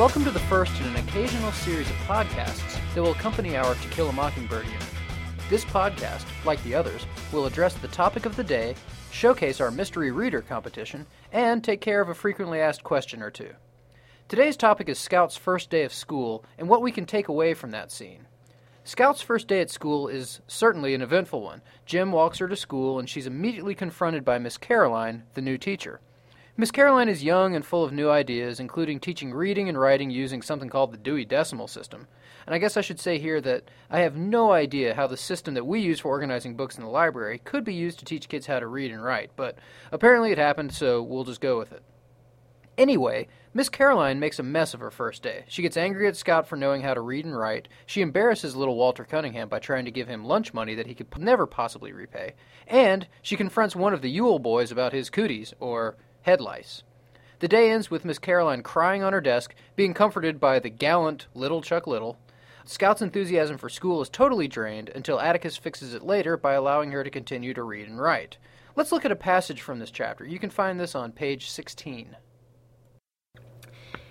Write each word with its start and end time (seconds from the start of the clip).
Welcome 0.00 0.24
to 0.24 0.30
the 0.30 0.38
first 0.38 0.80
in 0.80 0.86
an 0.86 0.96
occasional 0.96 1.52
series 1.52 1.90
of 1.90 1.96
podcasts 1.96 2.80
that 2.94 3.02
will 3.02 3.10
accompany 3.10 3.58
our 3.58 3.74
To 3.74 3.88
Kill 3.90 4.08
a 4.08 4.12
Mockingbird 4.14 4.64
unit. 4.64 4.82
This 5.50 5.62
podcast, 5.62 6.24
like 6.46 6.62
the 6.62 6.74
others, 6.74 7.04
will 7.30 7.44
address 7.44 7.74
the 7.74 7.88
topic 7.88 8.24
of 8.24 8.34
the 8.34 8.42
day, 8.42 8.74
showcase 9.12 9.60
our 9.60 9.70
mystery 9.70 10.10
reader 10.10 10.40
competition, 10.40 11.06
and 11.32 11.62
take 11.62 11.82
care 11.82 12.00
of 12.00 12.08
a 12.08 12.14
frequently 12.14 12.60
asked 12.60 12.82
question 12.82 13.22
or 13.22 13.30
two. 13.30 13.50
Today's 14.26 14.56
topic 14.56 14.88
is 14.88 14.98
Scout's 14.98 15.36
first 15.36 15.68
day 15.68 15.82
of 15.82 15.92
school 15.92 16.46
and 16.56 16.66
what 16.66 16.80
we 16.80 16.92
can 16.92 17.04
take 17.04 17.28
away 17.28 17.52
from 17.52 17.70
that 17.72 17.92
scene. 17.92 18.26
Scout's 18.84 19.20
first 19.20 19.48
day 19.48 19.60
at 19.60 19.68
school 19.68 20.08
is 20.08 20.40
certainly 20.46 20.94
an 20.94 21.02
eventful 21.02 21.42
one. 21.42 21.60
Jem 21.84 22.10
walks 22.10 22.38
her 22.38 22.48
to 22.48 22.56
school, 22.56 22.98
and 22.98 23.06
she's 23.06 23.26
immediately 23.26 23.74
confronted 23.74 24.24
by 24.24 24.38
Miss 24.38 24.56
Caroline, 24.56 25.24
the 25.34 25.42
new 25.42 25.58
teacher. 25.58 26.00
Miss 26.60 26.70
Caroline 26.70 27.08
is 27.08 27.24
young 27.24 27.56
and 27.56 27.64
full 27.64 27.84
of 27.84 27.90
new 27.90 28.10
ideas, 28.10 28.60
including 28.60 29.00
teaching 29.00 29.32
reading 29.32 29.70
and 29.70 29.80
writing 29.80 30.10
using 30.10 30.42
something 30.42 30.68
called 30.68 30.92
the 30.92 30.98
Dewey 30.98 31.24
Decimal 31.24 31.66
System. 31.66 32.06
And 32.44 32.54
I 32.54 32.58
guess 32.58 32.76
I 32.76 32.82
should 32.82 33.00
say 33.00 33.18
here 33.18 33.40
that 33.40 33.70
I 33.88 34.00
have 34.00 34.14
no 34.14 34.52
idea 34.52 34.94
how 34.94 35.06
the 35.06 35.16
system 35.16 35.54
that 35.54 35.64
we 35.64 35.80
use 35.80 36.00
for 36.00 36.08
organizing 36.08 36.56
books 36.56 36.76
in 36.76 36.84
the 36.84 36.90
library 36.90 37.38
could 37.38 37.64
be 37.64 37.72
used 37.72 37.98
to 38.00 38.04
teach 38.04 38.28
kids 38.28 38.46
how 38.46 38.60
to 38.60 38.66
read 38.66 38.90
and 38.90 39.02
write, 39.02 39.30
but 39.36 39.56
apparently 39.90 40.32
it 40.32 40.36
happened, 40.36 40.74
so 40.74 41.02
we'll 41.02 41.24
just 41.24 41.40
go 41.40 41.56
with 41.56 41.72
it. 41.72 41.82
Anyway, 42.76 43.28
Miss 43.54 43.70
Caroline 43.70 44.20
makes 44.20 44.38
a 44.38 44.42
mess 44.42 44.74
of 44.74 44.80
her 44.80 44.90
first 44.90 45.22
day. 45.22 45.44
She 45.48 45.62
gets 45.62 45.78
angry 45.78 46.08
at 46.08 46.16
Scout 46.18 46.46
for 46.46 46.56
knowing 46.56 46.82
how 46.82 46.92
to 46.92 47.00
read 47.00 47.24
and 47.24 47.38
write. 47.38 47.68
She 47.86 48.02
embarrasses 48.02 48.54
little 48.54 48.76
Walter 48.76 49.06
Cunningham 49.06 49.48
by 49.48 49.60
trying 49.60 49.86
to 49.86 49.90
give 49.90 50.08
him 50.08 50.26
lunch 50.26 50.52
money 50.52 50.74
that 50.74 50.88
he 50.88 50.94
could 50.94 51.08
never 51.18 51.46
possibly 51.46 51.92
repay. 51.92 52.34
And 52.66 53.08
she 53.22 53.36
confronts 53.36 53.74
one 53.74 53.94
of 53.94 54.02
the 54.02 54.10
Ewell 54.10 54.38
boys 54.38 54.70
about 54.70 54.92
his 54.92 55.08
cooties, 55.08 55.54
or 55.58 55.96
head 56.22 56.40
lice. 56.40 56.82
The 57.40 57.48
day 57.48 57.70
ends 57.70 57.90
with 57.90 58.04
Miss 58.04 58.18
Caroline 58.18 58.62
crying 58.62 59.02
on 59.02 59.12
her 59.12 59.20
desk, 59.20 59.54
being 59.74 59.94
comforted 59.94 60.38
by 60.38 60.58
the 60.58 60.68
gallant 60.68 61.26
little 61.34 61.62
Chuck 61.62 61.86
Little. 61.86 62.18
Scout's 62.66 63.00
enthusiasm 63.00 63.56
for 63.56 63.68
school 63.68 64.02
is 64.02 64.08
totally 64.08 64.46
drained 64.46 64.90
until 64.90 65.18
Atticus 65.18 65.56
fixes 65.56 65.94
it 65.94 66.02
later 66.02 66.36
by 66.36 66.52
allowing 66.52 66.92
her 66.92 67.02
to 67.02 67.10
continue 67.10 67.54
to 67.54 67.62
read 67.62 67.88
and 67.88 68.00
write. 68.00 68.36
Let's 68.76 68.92
look 68.92 69.04
at 69.04 69.12
a 69.12 69.16
passage 69.16 69.62
from 69.62 69.78
this 69.78 69.90
chapter. 69.90 70.26
You 70.26 70.38
can 70.38 70.50
find 70.50 70.78
this 70.78 70.94
on 70.94 71.12
page 71.12 71.50
16. 71.50 72.16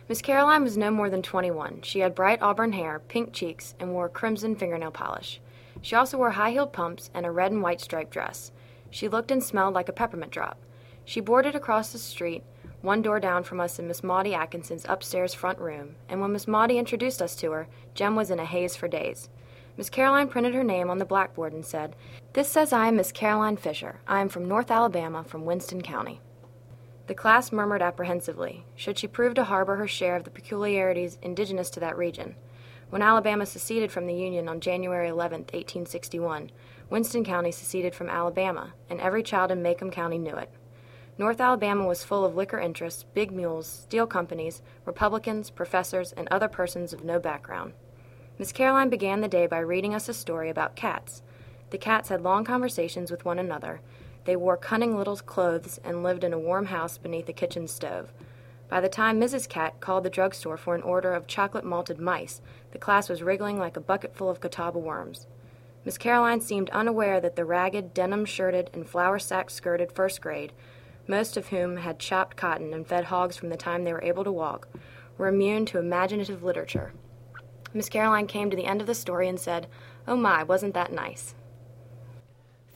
Miss 0.09 0.21
Caroline 0.23 0.63
was 0.63 0.75
no 0.75 0.89
more 0.89 1.11
than 1.11 1.21
21. 1.21 1.83
She 1.83 1.99
had 1.99 2.15
bright 2.15 2.41
auburn 2.41 2.73
hair, 2.73 2.99
pink 2.99 3.31
cheeks, 3.31 3.75
and 3.79 3.93
wore 3.93 4.09
crimson 4.09 4.55
fingernail 4.55 4.89
polish. 4.89 5.39
She 5.81 5.95
also 5.95 6.17
wore 6.17 6.31
high 6.31 6.49
heeled 6.49 6.73
pumps 6.73 7.11
and 7.13 7.27
a 7.27 7.31
red 7.31 7.51
and 7.51 7.61
white 7.61 7.79
striped 7.79 8.11
dress. 8.11 8.51
She 8.89 9.07
looked 9.07 9.29
and 9.29 9.43
smelled 9.43 9.75
like 9.75 9.87
a 9.87 9.93
peppermint 9.93 10.31
drop. 10.31 10.57
She 11.09 11.21
boarded 11.21 11.55
across 11.55 11.91
the 11.91 11.97
street, 11.97 12.43
one 12.83 13.01
door 13.01 13.19
down 13.19 13.43
from 13.43 13.59
us 13.59 13.79
in 13.79 13.87
Miss 13.87 14.03
Maudie 14.03 14.35
Atkinson's 14.35 14.85
upstairs 14.87 15.33
front 15.33 15.57
room, 15.57 15.95
and 16.07 16.21
when 16.21 16.33
Miss 16.33 16.47
Maudie 16.47 16.77
introduced 16.77 17.19
us 17.19 17.35
to 17.37 17.49
her, 17.49 17.67
Jem 17.95 18.15
was 18.15 18.29
in 18.29 18.37
a 18.37 18.45
haze 18.45 18.75
for 18.75 18.87
days. 18.87 19.27
Miss 19.75 19.89
Caroline 19.89 20.27
printed 20.27 20.53
her 20.53 20.63
name 20.63 20.87
on 20.87 20.99
the 20.99 21.05
blackboard 21.05 21.51
and 21.51 21.65
said, 21.65 21.95
This 22.33 22.47
says 22.47 22.71
I 22.71 22.89
am 22.89 22.95
Miss 22.95 23.11
Caroline 23.11 23.57
Fisher. 23.57 24.01
I 24.05 24.21
am 24.21 24.29
from 24.29 24.47
North 24.47 24.69
Alabama, 24.69 25.23
from 25.23 25.45
Winston 25.45 25.81
County. 25.81 26.21
The 27.07 27.15
class 27.15 27.51
murmured 27.51 27.81
apprehensively. 27.81 28.67
Should 28.75 28.99
she 28.99 29.07
prove 29.07 29.33
to 29.33 29.45
harbor 29.45 29.77
her 29.77 29.87
share 29.87 30.15
of 30.15 30.25
the 30.25 30.29
peculiarities 30.29 31.17
indigenous 31.23 31.71
to 31.71 31.79
that 31.79 31.97
region? 31.97 32.35
When 32.91 33.01
Alabama 33.01 33.47
seceded 33.47 33.91
from 33.91 34.05
the 34.05 34.13
Union 34.13 34.47
on 34.47 34.61
January 34.61 35.07
11, 35.07 35.39
1861, 35.39 36.51
Winston 36.91 37.23
County 37.23 37.51
seceded 37.51 37.95
from 37.95 38.09
Alabama, 38.09 38.73
and 38.91 39.01
every 39.01 39.23
child 39.23 39.49
in 39.49 39.63
Maycomb 39.63 39.91
County 39.91 40.19
knew 40.19 40.35
it. 40.35 40.51
North 41.19 41.41
Alabama 41.41 41.85
was 41.85 42.05
full 42.05 42.23
of 42.23 42.37
liquor 42.37 42.59
interests, 42.59 43.03
big 43.13 43.29
mules, 43.29 43.67
steel 43.67 44.07
companies, 44.07 44.61
Republicans, 44.85 45.49
professors, 45.49 46.13
and 46.13 46.29
other 46.31 46.47
persons 46.47 46.93
of 46.93 47.03
no 47.03 47.19
background. 47.19 47.73
Miss 48.37 48.53
Caroline 48.53 48.87
began 48.87 49.19
the 49.19 49.27
day 49.27 49.45
by 49.45 49.59
reading 49.59 49.93
us 49.93 50.07
a 50.07 50.13
story 50.13 50.49
about 50.49 50.77
cats. 50.77 51.21
The 51.71 51.77
cats 51.77 52.07
had 52.07 52.21
long 52.21 52.45
conversations 52.45 53.11
with 53.11 53.25
one 53.25 53.37
another. 53.37 53.81
They 54.23 54.37
wore 54.37 54.55
cunning 54.55 54.95
little 54.95 55.17
clothes 55.17 55.77
and 55.83 56.03
lived 56.03 56.23
in 56.23 56.31
a 56.31 56.39
warm 56.39 56.67
house 56.67 56.97
beneath 56.97 57.27
a 57.27 57.33
kitchen 57.33 57.67
stove. 57.67 58.13
By 58.69 58.79
the 58.79 58.87
time 58.87 59.19
Mrs. 59.19 59.49
Cat 59.49 59.81
called 59.81 60.05
the 60.05 60.09
drugstore 60.09 60.55
for 60.55 60.73
an 60.73 60.83
order 60.83 61.13
of 61.13 61.27
chocolate 61.27 61.65
malted 61.65 61.99
mice, 61.99 62.39
the 62.71 62.79
class 62.79 63.09
was 63.09 63.21
wriggling 63.21 63.59
like 63.59 63.75
a 63.75 63.81
bucketful 63.81 64.29
of 64.29 64.39
Catawba 64.39 64.79
worms. 64.79 65.27
Miss 65.83 65.97
Caroline 65.97 66.39
seemed 66.39 66.69
unaware 66.69 67.19
that 67.19 67.35
the 67.35 67.43
ragged, 67.43 67.93
denim 67.93 68.23
shirted, 68.23 68.69
and 68.73 68.87
flour 68.87 69.19
sack 69.19 69.49
skirted 69.49 69.91
first 69.91 70.21
grade 70.21 70.53
most 71.09 71.35
of 71.35 71.47
whom 71.47 71.77
had 71.77 71.99
chopped 71.99 72.37
cotton 72.37 72.73
and 72.73 72.87
fed 72.87 73.05
hogs 73.05 73.35
from 73.35 73.49
the 73.49 73.57
time 73.57 73.83
they 73.83 73.91
were 73.91 74.03
able 74.03 74.23
to 74.23 74.31
walk, 74.31 74.69
were 75.17 75.27
immune 75.27 75.65
to 75.65 75.79
imaginative 75.79 76.43
literature. 76.43 76.93
Miss 77.73 77.89
Caroline 77.89 78.27
came 78.27 78.49
to 78.49 78.55
the 78.55 78.65
end 78.65 78.79
of 78.79 78.87
the 78.87 78.95
story 78.95 79.27
and 79.27 79.39
said, 79.39 79.67
Oh 80.07 80.15
my, 80.15 80.43
wasn't 80.43 80.75
that 80.75 80.93
nice? 80.93 81.35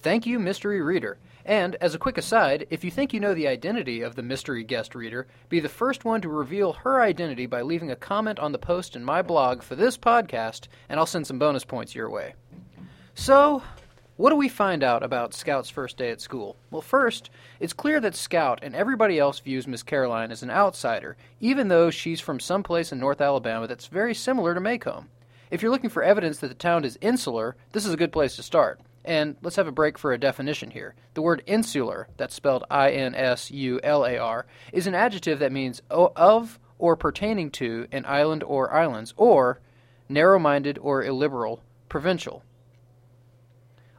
Thank 0.01 0.25
you, 0.25 0.39
mystery 0.39 0.81
reader. 0.81 1.17
And, 1.45 1.75
as 1.75 1.93
a 1.93 1.99
quick 1.99 2.17
aside, 2.17 2.67
if 2.69 2.83
you 2.83 2.91
think 2.91 3.13
you 3.13 3.19
know 3.19 3.33
the 3.33 3.47
identity 3.47 4.01
of 4.01 4.15
the 4.15 4.23
mystery 4.23 4.63
guest 4.63 4.95
reader, 4.95 5.27
be 5.49 5.59
the 5.59 5.69
first 5.69 6.05
one 6.05 6.21
to 6.21 6.29
reveal 6.29 6.73
her 6.73 7.01
identity 7.01 7.45
by 7.45 7.61
leaving 7.61 7.91
a 7.91 7.95
comment 7.95 8.39
on 8.39 8.51
the 8.51 8.57
post 8.57 8.95
in 8.95 9.03
my 9.03 9.21
blog 9.21 9.61
for 9.61 9.75
this 9.75 9.97
podcast, 9.97 10.67
and 10.89 10.99
I'll 10.99 11.05
send 11.05 11.27
some 11.27 11.39
bonus 11.39 11.65
points 11.65 11.95
your 11.95 12.09
way. 12.09 12.33
So, 13.13 13.61
what 14.15 14.29
do 14.29 14.35
we 14.35 14.47
find 14.47 14.83
out 14.83 15.01
about 15.01 15.33
Scout's 15.33 15.71
first 15.71 15.97
day 15.97 16.11
at 16.11 16.21
school? 16.21 16.55
Well, 16.69 16.83
first, 16.83 17.31
it's 17.59 17.73
clear 17.73 17.99
that 17.99 18.15
Scout 18.15 18.59
and 18.61 18.75
everybody 18.75 19.17
else 19.17 19.39
views 19.39 19.67
Miss 19.67 19.81
Caroline 19.81 20.31
as 20.31 20.43
an 20.43 20.51
outsider, 20.51 21.17
even 21.39 21.67
though 21.67 21.89
she's 21.89 22.19
from 22.19 22.39
some 22.39 22.61
place 22.61 22.91
in 22.91 22.99
North 22.99 23.21
Alabama 23.21 23.65
that's 23.65 23.87
very 23.87 24.13
similar 24.13 24.53
to 24.53 24.61
Maycomb. 24.61 25.05
If 25.49 25.61
you're 25.61 25.71
looking 25.71 25.89
for 25.89 26.03
evidence 26.03 26.37
that 26.39 26.49
the 26.49 26.53
town 26.53 26.85
is 26.85 26.97
insular, 27.01 27.55
this 27.71 27.85
is 27.87 27.93
a 27.93 27.97
good 27.97 28.11
place 28.11 28.35
to 28.35 28.43
start. 28.43 28.79
And 29.03 29.35
let's 29.41 29.55
have 29.55 29.67
a 29.67 29.71
break 29.71 29.97
for 29.97 30.13
a 30.13 30.19
definition 30.19 30.71
here. 30.71 30.93
The 31.15 31.21
word 31.21 31.43
insular, 31.45 32.07
that's 32.17 32.35
spelled 32.35 32.63
I 32.69 32.91
N 32.91 33.15
S 33.15 33.51
U 33.51 33.79
L 33.83 34.05
A 34.05 34.17
R, 34.17 34.45
is 34.71 34.87
an 34.87 34.95
adjective 34.95 35.39
that 35.39 35.51
means 35.51 35.81
of 35.89 36.59
or 36.79 36.95
pertaining 36.95 37.49
to 37.51 37.87
an 37.91 38.05
island 38.05 38.43
or 38.43 38.71
islands, 38.71 39.13
or 39.17 39.59
narrow 40.07 40.37
minded 40.37 40.77
or 40.79 41.03
illiberal, 41.03 41.61
provincial. 41.89 42.43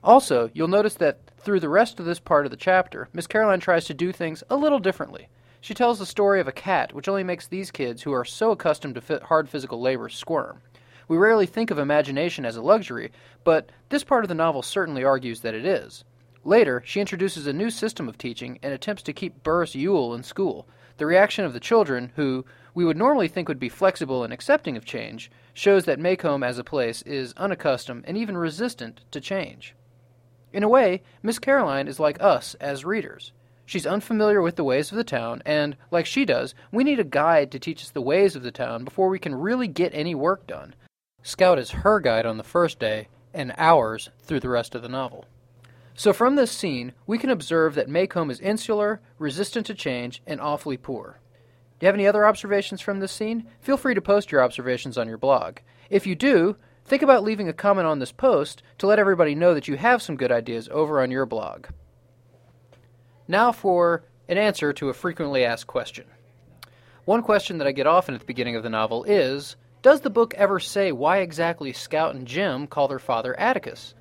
Also, 0.05 0.51
you'll 0.53 0.69
notice 0.69 0.97
that 0.97 1.19
through 1.39 1.61
the 1.61 1.69
rest 1.71 1.99
of 1.99 2.05
this 2.05 2.21
part 2.21 2.45
of 2.45 2.51
the 2.51 2.59
chapter, 2.59 3.09
Miss 3.15 3.27
Caroline 3.27 3.59
tries 3.59 3.87
to 3.87 3.95
do 3.95 4.13
things 4.13 4.45
a 4.51 4.57
little 4.57 4.79
differently. 4.79 5.29
She 5.63 5.73
tells 5.73 5.99
the 5.99 6.05
story 6.05 6.41
of 6.41 6.47
a 6.47 6.53
cat, 6.53 6.93
which 6.93 7.09
only 7.09 7.25
makes 7.25 7.47
these 7.47 7.71
kids, 7.71 8.03
who 8.03 8.13
are 8.13 8.25
so 8.25 8.51
accustomed 8.51 8.97
to 8.97 9.21
hard 9.25 9.49
physical 9.49 9.81
labor, 9.81 10.11
squirm. 10.11 10.61
We 11.09 11.17
rarely 11.17 11.47
think 11.47 11.71
of 11.71 11.79
imagination 11.79 12.45
as 12.45 12.57
a 12.57 12.63
luxury, 12.63 13.13
but 13.45 13.71
this 13.89 14.05
part 14.05 14.25
of 14.25 14.29
the 14.29 14.35
novel 14.35 14.61
certainly 14.61 15.05
argues 15.05 15.41
that 15.41 15.55
it 15.55 15.65
is. 15.65 16.05
Later, 16.45 16.83
she 16.85 17.01
introduces 17.01 17.47
a 17.47 17.55
new 17.55 17.71
system 17.71 18.07
of 18.07 18.19
teaching 18.19 18.59
and 18.63 18.75
attempts 18.75 19.03
to 19.05 19.15
keep 19.15 19.43
Burris 19.43 19.75
Ewell 19.75 20.13
in 20.13 20.23
school. 20.23 20.69
The 20.99 21.07
reaction 21.07 21.47
of 21.47 21.55
the 21.55 21.61
children, 21.61 22.13
who 22.17 22.45
we 22.75 22.85
would 22.85 22.99
normally 22.99 23.29
think 23.29 23.49
would 23.49 23.59
be 23.59 23.71
flexible 23.71 24.23
and 24.23 24.35
accepting 24.35 24.77
of 24.77 24.85
change, 24.85 25.31
shows 25.55 25.87
that 25.87 25.99
Maycomb 25.99 26.45
as 26.45 26.59
a 26.59 26.65
place 26.65 27.01
is 27.03 27.33
unaccustomed 27.39 28.05
and 28.07 28.19
even 28.19 28.37
resistant 28.37 29.01
to 29.11 29.19
change. 29.19 29.75
In 30.55 30.63
a 30.63 30.69
way, 30.69 31.03
Miss 31.21 31.41
Caroline 31.41 31.89
is 31.89 31.99
like 31.99 32.23
us 32.23 32.55
as 32.61 32.85
readers. 32.85 33.33
She's 33.67 33.89
unfamiliar 33.89 34.41
with 34.41 34.55
the 34.55 34.63
ways 34.63 34.93
of 34.93 34.97
the 34.97 35.03
town, 35.03 35.43
and, 35.45 35.77
like 35.91 36.07
she 36.07 36.25
does, 36.25 36.55
we 36.71 36.85
need 36.85 37.01
a 37.01 37.05
guide 37.05 37.51
to 37.51 37.59
teach 37.59 37.83
us 37.83 37.91
the 37.91 38.01
ways 38.01 38.37
of 38.37 38.45
the 38.45 38.53
town 38.53 38.85
before 38.85 39.09
we 39.09 39.19
can 39.19 39.35
really 39.35 39.67
get 39.67 39.93
any 39.93 40.15
work 40.15 40.47
done. 40.47 40.77
Scout 41.25 41.59
is 41.59 41.73
her 41.73 41.99
guide 41.99 42.25
on 42.25 42.37
the 42.37 42.45
first 42.45 42.79
day, 42.79 43.09
and 43.33 43.53
ours 43.59 44.11
through 44.21 44.39
the 44.39 44.49
rest 44.49 44.77
of 44.77 44.83
the 44.83 44.89
novel. 44.89 45.25
So, 45.97 46.13
from 46.13 46.37
this 46.37 46.53
scene, 46.53 46.93
we 47.05 47.19
can 47.19 47.31
observe 47.31 47.75
that 47.75 47.89
Maycomb 47.89 48.31
is 48.31 48.39
insular, 48.39 49.01
resistant 49.19 49.67
to 49.67 49.75
change, 49.75 50.23
and 50.25 50.41
awfully 50.41 50.77
poor. 50.77 51.19
Do 51.81 51.87
you 51.87 51.89
have 51.89 51.97
any 51.97 52.07
other 52.07 52.25
observations 52.25 52.81
from 52.81 53.01
this 53.01 53.11
scene? 53.11 53.49
Feel 53.61 53.77
free 53.77 53.95
to 53.95 54.01
post 54.01 54.31
your 54.31 54.41
observations 54.41 54.97
on 54.97 55.09
your 55.09 55.19
blog. 55.19 55.59
If 55.91 56.07
you 56.07 56.15
do, 56.15 56.55
Think 56.85 57.03
about 57.03 57.25
leaving 57.25 57.49
a 57.49 57.55
comment 57.55 57.87
on 57.87 57.99
this 57.99 58.13
post 58.13 58.63
to 58.79 58.87
let 58.87 58.99
everybody 58.99 59.35
know 59.35 59.55
that 59.55 59.69
you 59.69 59.77
have 59.77 60.03
some 60.03 60.17
good 60.17 60.31
ideas 60.31 60.69
over 60.71 61.01
on 61.01 61.11
your 61.11 61.25
blog. 61.25 61.67
Now 63.27 63.53
for 63.53 64.05
an 64.29 64.37
answer 64.37 64.73
to 64.75 64.91
a 64.91 64.95
frequently 64.95 65.45
asked 65.45 65.67
question. 65.67 66.05
One 67.07 67.23
question 67.23 67.59
that 67.59 67.67
I 67.67 67.73
get 67.73 67.87
often 67.87 68.15
at 68.15 68.21
the 68.21 68.27
beginning 68.27 68.57
of 68.57 68.63
the 68.63 68.69
novel 68.69 69.05
is 69.05 69.57
Does 69.81 70.03
the 70.03 70.11
book 70.11 70.35
ever 70.35 70.61
say 70.61 70.93
why 70.93 71.19
exactly 71.19 71.73
Scout 71.73 72.15
and 72.15 72.27
Jem 72.27 72.67
call 72.67 72.89
their 72.89 72.99
father 72.99 73.39
Atticus? 73.39 73.95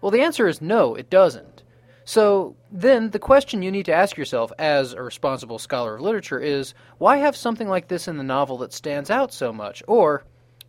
Well, 0.00 0.10
the 0.12 0.22
answer 0.22 0.46
is 0.46 0.60
no, 0.60 0.94
it 0.94 1.10
doesn't. 1.10 1.62
So 2.04 2.56
then 2.70 3.10
the 3.10 3.18
question 3.18 3.62
you 3.62 3.70
need 3.70 3.86
to 3.86 3.94
ask 3.94 4.16
yourself 4.16 4.52
as 4.58 4.92
a 4.92 5.02
responsible 5.02 5.58
scholar 5.58 5.96
of 5.96 6.00
literature 6.00 6.40
is 6.40 6.74
why 6.98 7.18
have 7.18 7.36
something 7.36 7.68
like 7.68 7.88
this 7.88 8.08
in 8.08 8.16
the 8.16 8.24
novel 8.24 8.58
that 8.58 8.72
stands 8.72 9.10
out 9.10 9.32
so 9.32 9.52
much? 9.52 9.82
Or, 9.86 10.24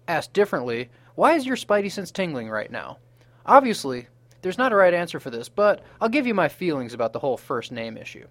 asked 0.07 0.33
differently, 0.33 0.89
why 1.15 1.33
is 1.33 1.45
your 1.45 1.55
spidey 1.55 1.91
sense 1.91 2.11
tingling 2.11 2.49
right 2.49 2.71
now? 2.71 2.97
Obviously, 3.45 4.07
there's 4.41 4.57
not 4.57 4.71
a 4.73 4.75
right 4.75 4.93
answer 4.93 5.19
for 5.19 5.29
this, 5.29 5.49
but 5.49 5.83
I'll 6.01 6.09
give 6.09 6.27
you 6.27 6.33
my 6.33 6.49
feelings 6.49 6.93
about 6.93 7.13
the 7.13 7.19
whole 7.19 7.37
first 7.37 7.71
name 7.71 7.97
issue. 7.97 8.27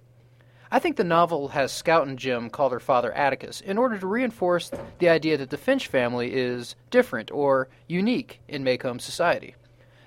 I 0.70 0.78
think 0.78 0.96
the 0.96 1.04
novel 1.04 1.48
has 1.48 1.70
Scout 1.70 2.06
and 2.06 2.18
Jem 2.18 2.48
call 2.48 2.70
their 2.70 2.80
father 2.80 3.12
Atticus 3.12 3.60
in 3.60 3.76
order 3.76 3.98
to 3.98 4.06
reinforce 4.06 4.70
the 4.98 5.08
idea 5.10 5.36
that 5.36 5.50
the 5.50 5.58
Finch 5.58 5.86
family 5.86 6.32
is 6.32 6.76
different 6.90 7.30
or 7.30 7.68
unique 7.88 8.40
in 8.48 8.64
Maycomb 8.64 9.00
society. 9.00 9.54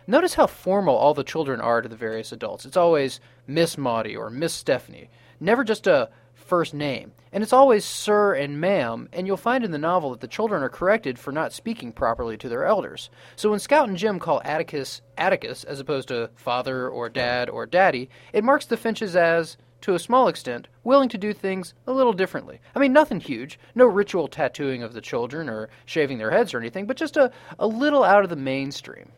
Notice 0.07 0.33
how 0.33 0.47
formal 0.47 0.95
all 0.95 1.13
the 1.13 1.23
children 1.23 1.61
are 1.61 1.81
to 1.81 1.89
the 1.89 1.95
various 1.95 2.31
adults. 2.31 2.65
It's 2.65 2.77
always 2.77 3.19
Miss 3.47 3.77
Maudie 3.77 4.15
or 4.15 4.29
Miss 4.29 4.53
Stephanie, 4.53 5.09
never 5.39 5.63
just 5.63 5.87
a 5.87 6.09
first 6.35 6.73
name. 6.73 7.11
And 7.31 7.43
it's 7.43 7.53
always 7.53 7.83
sir 7.83 8.33
and 8.33 8.61
ma'am, 8.61 9.09
and 9.11 9.27
you'll 9.27 9.37
find 9.37 9.65
in 9.65 9.71
the 9.71 9.77
novel 9.77 10.11
that 10.11 10.21
the 10.21 10.27
children 10.27 10.63
are 10.63 10.69
corrected 10.69 11.17
for 11.19 11.31
not 11.31 11.51
speaking 11.51 11.91
properly 11.91 12.37
to 12.37 12.47
their 12.47 12.65
elders. 12.65 13.09
So 13.35 13.49
when 13.49 13.59
Scout 13.59 13.89
and 13.89 13.97
Jem 13.97 14.19
call 14.19 14.41
Atticus 14.45 15.01
Atticus 15.17 15.63
as 15.63 15.79
opposed 15.79 16.07
to 16.09 16.29
father 16.35 16.87
or 16.87 17.09
dad 17.09 17.49
or 17.49 17.65
daddy, 17.65 18.09
it 18.31 18.43
marks 18.43 18.65
the 18.65 18.77
Finches 18.77 19.15
as 19.15 19.57
to 19.81 19.93
a 19.93 19.99
small 19.99 20.27
extent, 20.27 20.67
willing 20.83 21.09
to 21.09 21.17
do 21.17 21.31
things 21.33 21.73
a 21.85 21.91
little 21.91 22.13
differently. 22.13 22.59
I 22.75 22.79
mean, 22.79 22.93
nothing 22.93 23.19
huge, 23.19 23.59
no 23.75 23.85
ritual 23.85 24.27
tattooing 24.27 24.81
of 24.81 24.93
the 24.93 25.01
children 25.01 25.47
or 25.49 25.69
shaving 25.85 26.17
their 26.17 26.31
heads 26.31 26.53
or 26.53 26.59
anything, 26.59 26.87
but 26.87 26.97
just 26.97 27.17
a, 27.17 27.31
a 27.59 27.67
little 27.67 28.03
out 28.03 28.23
of 28.23 28.29
the 28.29 28.35
mainstream. 28.35 29.11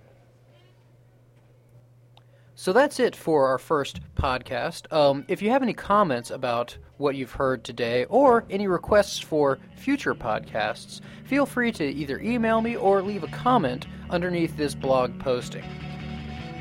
So 2.60 2.74
that's 2.74 3.00
it 3.00 3.16
for 3.16 3.46
our 3.50 3.60
first 3.60 4.00
podcast. 4.16 4.92
Um, 4.92 5.24
if 5.28 5.44
you 5.44 5.52
have 5.52 5.62
any 5.62 5.74
comments 5.74 6.32
about 6.32 6.76
what 6.98 7.16
you've 7.16 7.34
heard 7.34 7.64
today 7.64 8.06
or 8.06 8.46
any 8.50 8.68
requests 8.68 9.20
for 9.20 9.60
future 9.76 10.16
podcasts, 10.16 11.02
feel 11.26 11.46
free 11.46 11.72
to 11.74 11.86
either 11.86 12.20
email 12.20 12.62
me 12.62 12.76
or 12.76 13.04
leave 13.04 13.24
a 13.24 13.28
comment 13.28 13.86
underneath 14.10 14.58
this 14.58 14.74
blog 14.74 15.20
posting. 15.20 15.64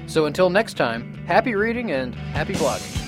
So 0.06 0.26
until 0.26 0.50
next 0.50 0.74
time, 0.74 1.14
happy 1.26 1.54
reading 1.54 1.92
and 1.92 2.14
happy 2.14 2.52
blogging. 2.52 3.05